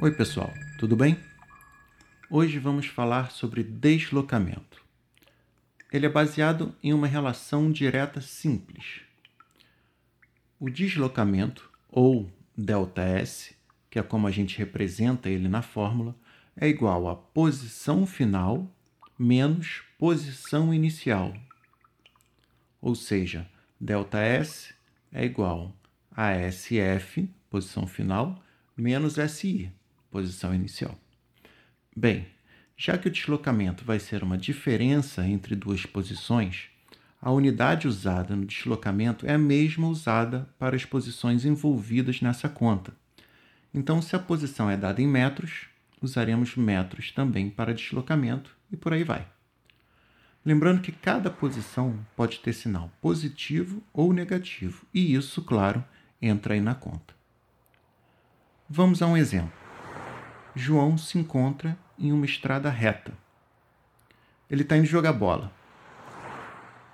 Oi, 0.00 0.12
pessoal, 0.12 0.54
tudo 0.78 0.94
bem? 0.94 1.18
Hoje 2.30 2.60
vamos 2.60 2.86
falar 2.86 3.32
sobre 3.32 3.64
deslocamento. 3.64 4.80
Ele 5.92 6.06
é 6.06 6.08
baseado 6.08 6.72
em 6.80 6.92
uma 6.92 7.08
relação 7.08 7.72
direta 7.72 8.20
simples. 8.20 9.00
O 10.60 10.70
deslocamento, 10.70 11.68
ou 11.88 12.30
ΔS, 12.56 13.56
que 13.90 13.98
é 13.98 14.02
como 14.04 14.28
a 14.28 14.30
gente 14.30 14.56
representa 14.56 15.28
ele 15.28 15.48
na 15.48 15.62
fórmula, 15.62 16.14
é 16.56 16.68
igual 16.68 17.08
a 17.08 17.16
posição 17.16 18.06
final 18.06 18.72
menos 19.18 19.82
posição 19.98 20.72
inicial. 20.72 21.34
Ou 22.80 22.94
seja, 22.94 23.50
ΔS 23.80 24.72
é 25.10 25.24
igual 25.24 25.74
a 26.12 26.34
SF, 26.52 27.28
posição 27.50 27.84
final, 27.84 28.40
menos 28.76 29.14
SI, 29.14 29.72
posição 30.10 30.54
inicial. 30.54 30.98
Bem, 31.96 32.26
já 32.76 32.96
que 32.96 33.08
o 33.08 33.10
deslocamento 33.10 33.84
vai 33.84 33.98
ser 33.98 34.22
uma 34.22 34.38
diferença 34.38 35.26
entre 35.26 35.56
duas 35.56 35.84
posições, 35.84 36.68
a 37.20 37.32
unidade 37.32 37.88
usada 37.88 38.36
no 38.36 38.46
deslocamento 38.46 39.26
é 39.26 39.34
a 39.34 39.38
mesma 39.38 39.88
usada 39.88 40.48
para 40.58 40.76
as 40.76 40.84
posições 40.84 41.44
envolvidas 41.44 42.20
nessa 42.22 42.48
conta. 42.48 42.92
Então, 43.74 44.00
se 44.00 44.14
a 44.14 44.18
posição 44.18 44.70
é 44.70 44.76
dada 44.76 45.02
em 45.02 45.08
metros, 45.08 45.66
usaremos 46.00 46.56
metros 46.56 47.10
também 47.10 47.50
para 47.50 47.74
deslocamento 47.74 48.56
e 48.70 48.76
por 48.76 48.92
aí 48.92 49.02
vai. 49.02 49.26
Lembrando 50.44 50.80
que 50.80 50.92
cada 50.92 51.28
posição 51.28 51.98
pode 52.14 52.38
ter 52.38 52.52
sinal 52.52 52.90
positivo 53.02 53.82
ou 53.92 54.12
negativo, 54.12 54.86
e 54.94 55.14
isso, 55.14 55.42
claro, 55.42 55.84
entra 56.22 56.54
aí 56.54 56.60
na 56.60 56.74
conta. 56.74 57.14
Vamos 58.70 59.02
a 59.02 59.06
um 59.06 59.16
exemplo. 59.16 59.57
João 60.58 60.98
se 60.98 61.16
encontra 61.16 61.78
em 61.96 62.12
uma 62.12 62.26
estrada 62.26 62.68
reta. 62.68 63.12
Ele 64.50 64.62
está 64.62 64.76
indo 64.76 64.86
jogar 64.86 65.12
bola. 65.12 65.52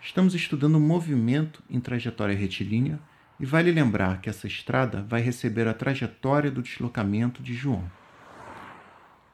Estamos 0.00 0.32
estudando 0.32 0.76
o 0.76 0.80
movimento 0.80 1.60
em 1.68 1.80
trajetória 1.80 2.36
retilínea 2.36 3.00
e 3.40 3.44
vale 3.44 3.72
lembrar 3.72 4.20
que 4.20 4.30
essa 4.30 4.46
estrada 4.46 5.02
vai 5.02 5.20
receber 5.20 5.66
a 5.66 5.74
trajetória 5.74 6.52
do 6.52 6.62
deslocamento 6.62 7.42
de 7.42 7.52
João. 7.52 7.90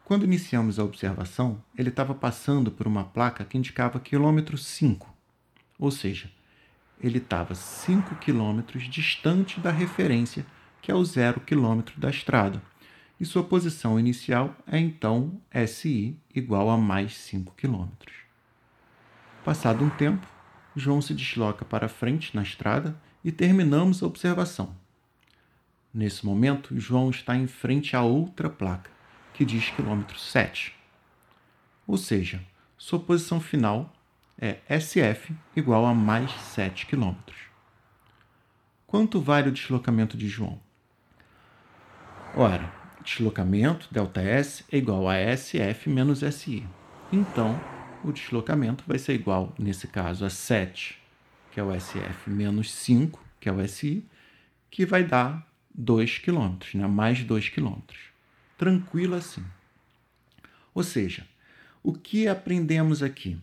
Quando 0.07 0.25
iniciamos 0.25 0.79
a 0.79 0.85
observação, 0.85 1.63
ele 1.77 1.91
estava 1.91 2.15
passando 2.15 2.71
por 2.71 2.87
uma 2.87 3.05
placa 3.05 3.45
que 3.45 3.59
indicava 3.59 4.01
quilômetro 4.01 4.57
5, 4.57 5.15
ou 5.79 5.91
seja, 5.91 6.31
ele 6.99 7.19
estava 7.19 7.55
5 7.55 8.15
quilômetros 8.17 8.85
distante 8.85 9.61
da 9.61 9.71
referência, 9.71 10.47
que 10.81 10.91
é 10.91 10.95
o 10.95 11.05
zero 11.05 11.41
quilômetro 11.41 12.01
da 12.01 12.09
estrada, 12.09 12.63
e 13.19 13.25
sua 13.25 13.45
posição 13.45 13.99
inicial 13.99 14.57
é 14.67 14.79
então 14.79 15.41
SI 15.67 16.19
igual 16.35 16.71
a 16.71 16.77
mais 16.77 17.17
5 17.17 17.55
quilômetros. 17.55 18.15
Passado 19.45 19.85
um 19.85 19.91
tempo, 19.91 20.27
João 20.75 21.01
se 21.01 21.15
desloca 21.15 21.65
para 21.65 21.89
frente 21.89 22.35
na 22.35 22.43
estrada 22.43 22.99
e 23.23 23.31
terminamos 23.31 24.03
a 24.03 24.07
observação. 24.07 24.75
Nesse 25.93 26.27
momento, 26.27 26.79
João 26.79 27.11
está 27.11 27.37
em 27.37 27.47
frente 27.47 27.95
a 27.95 28.03
outra 28.03 28.51
placa 28.51 28.91
que 29.33 29.45
diz 29.45 29.71
quilômetro 29.71 30.19
7. 30.19 30.75
Ou 31.87 31.97
seja, 31.97 32.43
sua 32.77 32.99
posição 32.99 33.41
final 33.41 33.93
é 34.39 34.59
SF 34.69 35.35
igual 35.55 35.87
a 35.87 35.95
mais 35.95 36.33
7 36.33 36.87
km. 36.87 37.15
Quanto 38.87 39.21
vale 39.21 39.49
o 39.49 39.53
deslocamento 39.53 40.17
de 40.17 40.29
João? 40.29 40.61
Ora, 42.37 42.73
deslocamento, 43.05 43.89
ΔS, 43.93 44.65
é 44.73 44.79
igual 44.79 45.09
a 45.09 45.17
SF 45.37 45.89
menos 45.89 46.21
SI. 46.21 46.67
Então, 47.13 47.61
o 48.03 48.13
deslocamento 48.13 48.85
vai 48.87 48.99
ser 48.99 49.15
igual, 49.15 49.55
nesse 49.59 49.87
caso, 49.87 50.25
a 50.25 50.31
7, 50.31 50.99
que 51.53 51.61
é 51.61 51.63
o 51.63 51.79
SF, 51.79 52.29
menos 52.31 52.73
5, 52.73 53.23
que 53.39 53.49
é 53.49 53.53
o 53.53 53.69
SI, 53.69 54.05
que 54.71 54.85
vai 54.85 55.05
dar 55.05 55.47
2 55.75 56.19
km, 56.19 56.57
né? 56.75 56.87
mais 56.87 57.23
2 57.23 57.49
km 57.51 57.79
tranquilo 58.57 59.15
assim. 59.15 59.45
Ou 60.73 60.83
seja, 60.83 61.27
o 61.83 61.93
que 61.93 62.27
aprendemos 62.27 63.03
aqui? 63.03 63.39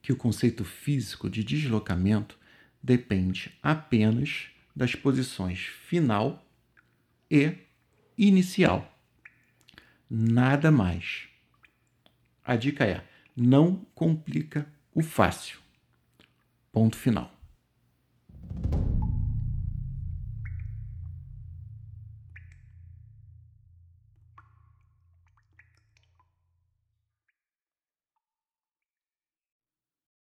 Que 0.00 0.12
o 0.12 0.16
conceito 0.16 0.64
físico 0.64 1.28
de 1.28 1.42
deslocamento 1.42 2.38
depende 2.82 3.52
apenas 3.62 4.46
das 4.74 4.94
posições 4.94 5.58
final 5.58 6.46
e 7.30 7.54
inicial. 8.16 8.92
Nada 10.08 10.70
mais. 10.70 11.28
A 12.44 12.56
dica 12.56 12.84
é: 12.84 13.04
não 13.36 13.84
complica 13.94 14.66
o 14.94 15.02
fácil. 15.02 15.58
Ponto 16.72 16.96
final. 16.96 17.35